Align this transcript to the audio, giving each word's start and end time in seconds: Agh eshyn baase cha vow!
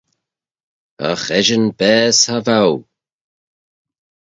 Agh 1.09 1.27
eshyn 1.39 1.65
baase 1.77 2.19
cha 2.23 2.37
vow! 2.45 2.71